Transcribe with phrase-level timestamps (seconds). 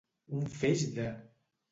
[0.37, 1.05] Un feix de.